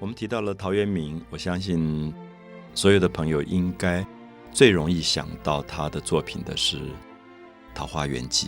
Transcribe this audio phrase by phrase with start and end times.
[0.00, 2.14] 我们提到了陶渊明，我相信
[2.72, 4.06] 所有的朋友应该
[4.52, 6.78] 最容易想到他的作品的是
[7.74, 8.46] 《桃花源记》。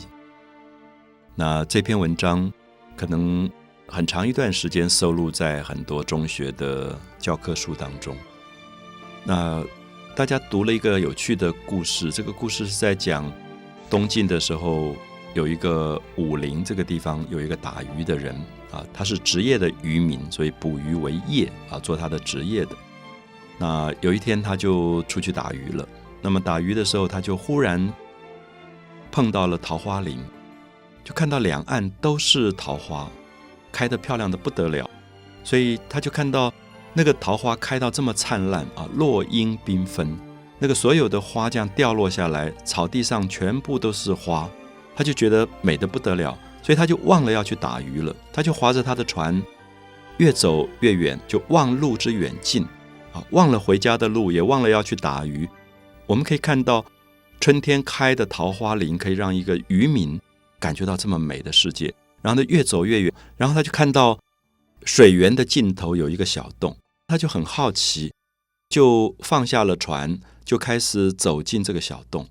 [1.35, 2.53] 那这篇文章
[2.97, 3.51] 可能
[3.89, 8.17] 很长一段时间收录在很多中学的教科书当中。
[9.25, 9.65] 那
[10.15, 13.31] 大家读了一个有趣的故事，这个故事是在讲
[13.89, 14.95] 东晋的时候，
[15.35, 18.35] 有一个武陵这个地方有一个打鱼的人
[18.73, 22.77] 啊，他是职业的渔民，所以捕鱼为业啊，做他的职业的。
[23.59, 25.89] 那有一天他就出去打鱼了，
[26.21, 27.93] 那么打鱼的时候，他就忽然
[29.13, 30.19] 碰到了桃花林。
[31.03, 33.09] 就看到两岸都是桃花，
[33.73, 34.89] 开得漂亮的不得了，
[35.43, 36.53] 所以他就看到
[36.93, 40.17] 那个桃花开到这么灿烂啊，落英缤纷，
[40.59, 44.49] 那个所有的花这样掉落下来，草地上全部都是花，
[45.01, 49.43] 他就觉得美得不得了，所以他就忘了要去打鱼了，他就划着他的船，
[50.19, 52.65] 越走越远，就忘路之远近，
[53.15, 55.49] 啊，忘了回家的路，也忘了要去打鱼。
[56.07, 56.85] 我们可以看到，
[57.41, 60.21] 春天开的桃花林可以让一个渔民。
[60.59, 64.21] 感觉到这么美的世界，然后他越走越远，然后他就看到
[64.85, 66.77] 水源的尽头有一个小洞，
[67.07, 68.13] 他就很好奇，
[68.69, 72.29] 就放下了船，就开始走进这个小洞。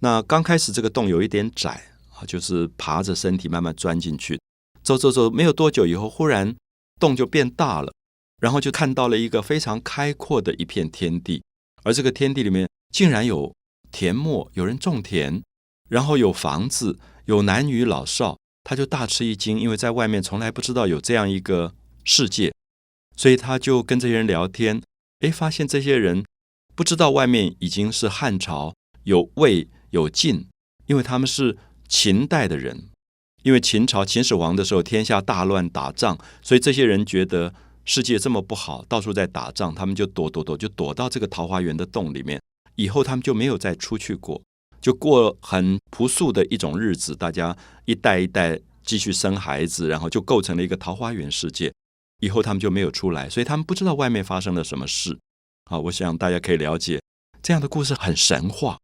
[0.00, 1.82] 那刚开始这个洞有一点窄
[2.18, 4.40] 啊，就是爬着身体慢慢钻进去，
[4.82, 6.54] 走走走，没有多久以后，忽然
[6.98, 7.92] 洞就变大了，
[8.40, 11.42] 然后就看到了一个非常开阔的一片天地，
[11.84, 13.54] 而这个天地里面竟然有
[13.90, 15.42] 田陌，有人种田，
[15.88, 16.98] 然后有房子。
[17.26, 22.54] 有男女老少，他就大吃一惊，因为在外面从来不知道有这样一个世界，
[23.16, 24.80] 所以他就跟这些人聊天，
[25.18, 26.24] 哎，发现这些人
[26.76, 30.46] 不知道外面已经是汉朝，有魏有晋，
[30.86, 31.58] 因为他们是
[31.88, 32.90] 秦代的人，
[33.42, 42.40] 因为秦朝秦始皇的时候天下大乱打仗，所以这些人觉得世界这么不好，到处在打仗，他们就躲躲躲，就躲到这个桃花源的洞里面，
[42.74, 44.42] 以后他们就没有再出去过。
[44.80, 51.72] 就过很朴素的一种日子，大家一代一代继续生孩子，然后就构成了一个桃花源世界。
[52.20, 55.18] 以后他们就没有出来，所以他们不知道外面发生了什么事。
[55.64, 57.00] 啊，我想大家可以了解，
[57.42, 58.78] 这样的故事很神话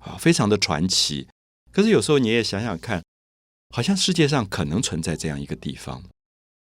[0.00, 1.26] 啊，非常的传奇。
[1.76, 3.04] 可是有时候你也想想看，
[3.68, 6.02] 好像世界上可能存在这样一个地方，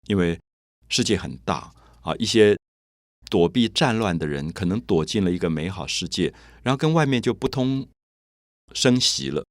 [0.07, 0.39] 因为
[0.87, 2.57] 世界很大啊，一些
[3.29, 6.33] 躲避战乱的人可能躲进了一个美好世界，
[6.63, 7.89] 然后跟外面就不通。
[8.73, 9.43] 生息了，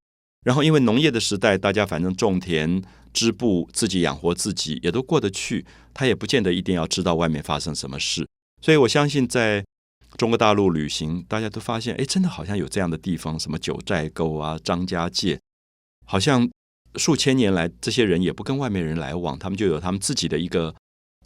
[0.46, 2.82] 然后因为农业的时代，大家反正种田、
[3.12, 5.66] 织布，自己养活自己也都过得去。
[5.92, 8.26] 他也不见得一定要知道外面发生什么事。
[8.62, 9.62] 所以我相信，在
[10.16, 15.38] 中国大陆旅行，大家都发现，哎，真的好像有这样的地方，什么九寨沟啊、张家界，
[16.10, 16.50] 好像
[16.96, 20.74] 数千年来，这些人也不跟外面人来往，他们就有他们自己的一个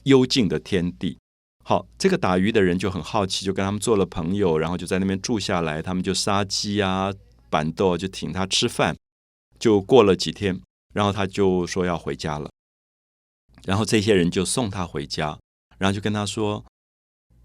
[0.02, 1.16] 幽静的天地。
[1.64, 7.10] 好，这个打鱼的人就很好奇，就跟他们做了朋友，然后就在那边住下来，他们就杀鸡啊。
[7.48, 8.94] 板豆就请他吃饭，
[9.58, 10.60] 就过了几天，
[10.92, 12.50] 然后他就说要回家了。
[13.64, 15.38] 然后这些人就送他回家，
[15.78, 16.62] 然后就跟他说：“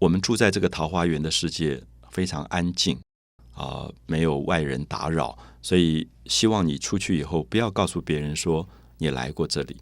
[0.00, 3.00] 我们住在这个桃花源的世界非常安静
[3.60, 9.76] 啊，没有外人打扰，所以希望你出去以后不要告诉别人说你来过这里。”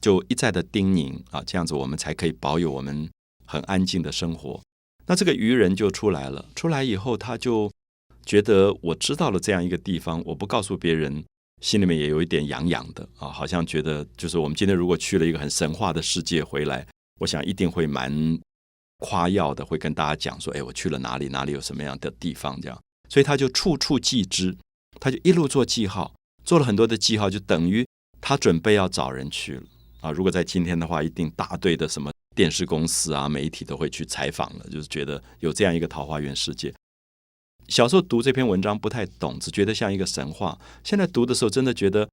[0.00, 3.08] 就一再的叮咛啊，这样子我们才可以保有我们
[3.46, 4.60] 很安静的生活。
[5.06, 7.70] 那这个愚人就出来了，出来以后他就。
[8.26, 11.24] 觉得我知道了这样一个地方，我不告诉别人，
[11.62, 16.86] 心里面也有一点痒痒的啊，好像觉得就是我们今天如果去了一个很神话的世界回来，
[17.20, 18.38] 我想一定会蛮
[18.98, 24.56] 夸耀的，会跟大家讲说，哎，我去了哪里，哪里有什么样的地方这样，所以他就处处记之，
[25.00, 26.14] 他就一路做记号，
[26.44, 27.86] 做了很多的记号，就等于
[28.20, 29.62] 他准备要找人去了
[30.00, 30.10] 啊。
[30.10, 36.72] 如果在今天的话，一定大队的什么电视公司啊、媒体都会去采访了，就是觉得有这样一个桃花源世界。
[37.68, 40.58] 小时候读这篇文章不太懂，只觉得像一个神话。
[40.82, 42.08] 现在读的时候，真的觉得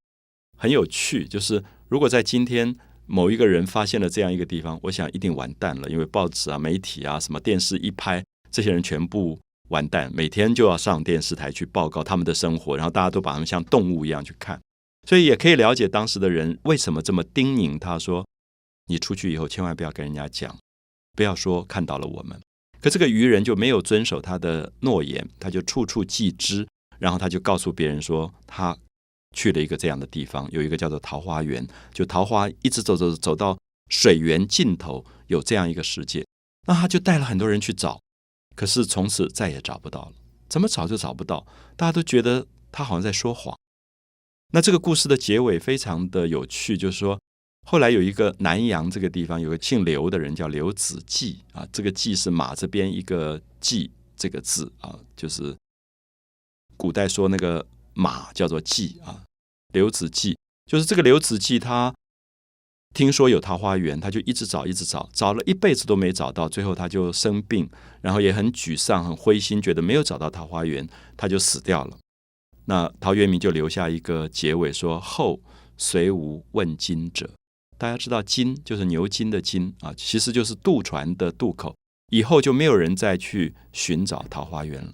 [0.57, 1.25] 很有趣。
[1.27, 8.21] 就是如果在今天某一个人发现了这样一个地方，我想一定完蛋了，因为报纸啊、媒体啊、什么电视一拍，
[8.51, 9.39] 这些人全部
[9.69, 14.59] 完蛋，每天就要上电视台去报告他们的生活，然后大家都把他们像动物一样去看。
[15.07, 18.25] 所以也可以了解当时的人为什么这么叮咛他说
[18.87, 20.57] ：“你出去以后千万不要跟人家讲，
[21.15, 22.39] 不要说看到了我们。”
[22.81, 26.67] 可这个愚人就没有遵守他的诺言，他就处处记之，
[26.99, 28.77] 然后他就告诉别人说，他
[29.33, 33.57] 去了一个这样的地方，有一个叫做桃花源，就桃花一直走走走到
[33.89, 36.23] 水源尽头，有这样一个世界。
[36.67, 37.99] 那他就带了很多人去找，
[38.55, 40.13] 可是从此再也找不到了，
[40.47, 43.57] 怎么找就找不到，大家都觉得他好像在说谎。
[44.53, 47.19] 那这个故事的结尾非常的有趣，就是说
[47.67, 55.55] 后来有一个南阳这个地方有个姓刘的人叫刘子骥啊，这个骥是马这边一个骥这个字啊，就是
[56.77, 59.23] 古代说那个马叫做骥啊。
[59.73, 60.37] 刘子骥
[60.71, 61.93] 就是这个刘子骥，他
[62.95, 67.69] 听说有桃花源，他就一直找，一直找，找了一辈子都没找到，最后他就生病，
[68.01, 70.87] 然后也很沮丧、很灰心，觉得没有找到桃花源，
[71.17, 71.97] 他就死掉了。
[72.67, 75.41] 那陶渊明就留下一个结尾说：“后
[75.77, 77.29] 虽无问津者。”
[77.77, 81.75] 大家知道“津”就是牛津的“津”啊，其实就是渡船的渡口。
[82.13, 84.93] 以后就没有人再去寻找桃花源了。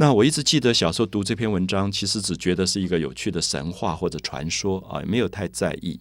[0.00, 6.00] 那我一直记得小时候读这篇文章，其实只觉得是一个有趣的神话或者传说啊，没有太在意。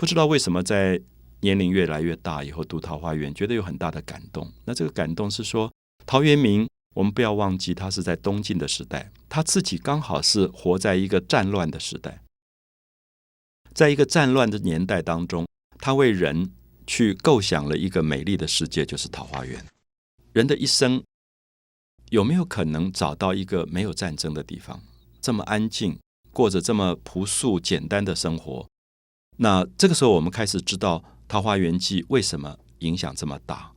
[0.00, 0.98] 不知道为什么在
[1.42, 4.50] 年龄越来越大以后读《桃花源》，觉得有很大的感动。
[4.64, 5.70] 那这个感动是说，
[6.06, 12.22] 陶渊明，我们不要忘记，他是在东晋的时代，他自己刚好是活在一个战乱的时代。
[13.74, 15.46] 在一个战乱的年代当中，
[15.78, 16.50] 他为人
[16.86, 19.62] 去构想了一个美丽的世界，就是桃花源。
[20.32, 21.04] 人的一生
[22.08, 24.80] 有没有可能找到一个没有战争的地方，
[25.20, 25.98] 这么安静，
[26.32, 28.66] 过着这么朴素简单的生活？
[29.42, 33.72] 那这个时候，我们开始知道《桃花源记》为什么影响这么大，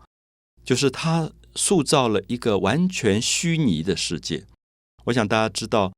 [0.65, 4.45] 就是它塑造了一个完全虚拟的世界。
[5.05, 5.91] 我想大家知道。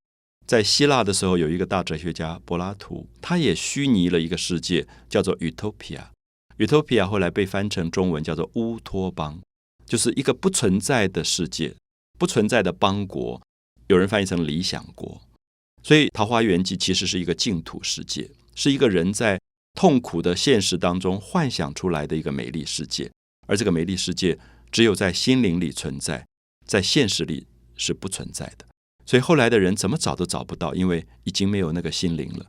[0.47, 6.09] 在希腊的时候，有一个大哲学家柏拉图，他也虚拟了一个世界，叫做 Utopia。
[6.59, 9.41] Utopia 后来被翻成中文叫做乌托邦，
[9.87, 11.75] 就是一个不存在的世界，
[12.19, 13.41] 不存在的邦国。
[13.87, 15.19] 有人翻译成理想国。
[15.81, 19.39] 所以《桃花源记》其实是一个净土世界，是一个人在
[19.75, 23.11] 痛苦的现实当中幻想出来的一个美丽世界。
[23.47, 24.39] 而这个美丽世界
[24.71, 26.25] 只有在心灵里存在，
[26.65, 27.45] 在现实里
[27.75, 28.65] 是不存在的。
[29.05, 32.47] 所以后来的人怎么找都找不到，因为已经没有那个心灵了。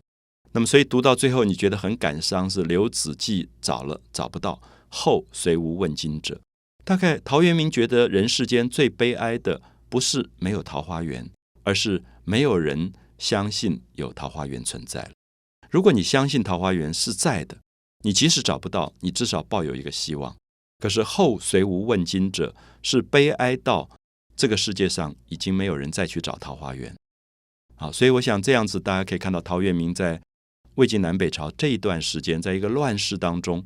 [0.52, 6.40] 那么，所以读到最后，你觉得很感伤，是刘子骥找了找不到，后虽无问津者。
[6.82, 11.28] 大概陶渊明觉得人世间最悲哀的，不是没有桃花源，
[11.64, 15.10] 而是没有人相信有桃花源存在了。
[15.76, 17.58] 如果你相信桃花源是在的，
[18.02, 20.34] 你即使找不到，你至少抱有一个希望。
[20.78, 23.90] 可是后虽无问津者，是悲哀到。
[24.34, 26.96] 这个世界上已经没有人再去找桃花源，
[27.74, 30.18] 好，所以我想这样子，大家可以看到陶渊明在
[30.76, 33.62] 魏晋南北朝这一段时间，在一个乱世当中，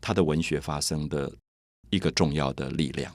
[0.00, 1.32] 他的文学发生的
[1.90, 3.14] 一个重要的力量。